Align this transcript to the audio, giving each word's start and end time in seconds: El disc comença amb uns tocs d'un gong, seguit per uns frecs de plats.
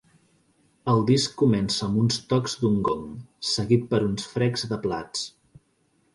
El 0.93 1.03
disc 1.09 1.35
comença 1.41 1.83
amb 1.87 1.99
uns 2.05 2.17
tocs 2.31 2.57
d'un 2.63 2.81
gong, 2.89 3.05
seguit 3.51 3.87
per 3.93 4.01
uns 4.09 4.27
frecs 4.35 4.67
de 4.75 4.83
plats. 4.89 5.29